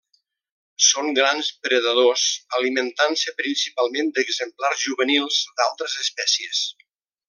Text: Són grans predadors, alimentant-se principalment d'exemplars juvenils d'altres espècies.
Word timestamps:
Són 0.85 1.09
grans 1.19 1.49
predadors, 1.67 2.25
alimentant-se 2.61 3.37
principalment 3.45 4.13
d'exemplars 4.19 4.85
juvenils 4.89 5.41
d'altres 5.61 6.03
espècies. 6.09 6.69